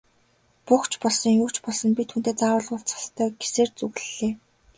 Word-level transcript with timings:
Буг 0.65 0.83
ч 0.91 0.91
болсон, 1.01 1.33
юу 1.41 1.49
ч 1.55 1.57
болсон 1.65 1.89
би 1.97 2.03
түүнтэй 2.09 2.35
заавал 2.41 2.67
уулзах 2.71 3.01
ёстой 3.03 3.29
гэсээр 3.41 3.69
зүглэлээ. 3.77 4.33